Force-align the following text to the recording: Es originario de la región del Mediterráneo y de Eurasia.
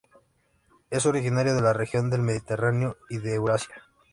Es 0.89 1.05
originario 1.05 1.53
de 1.53 1.61
la 1.61 1.73
región 1.73 2.09
del 2.09 2.23
Mediterráneo 2.23 2.97
y 3.07 3.19
de 3.19 3.35
Eurasia. 3.35 3.83